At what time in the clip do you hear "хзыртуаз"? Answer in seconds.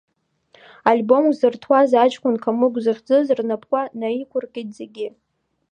1.31-1.91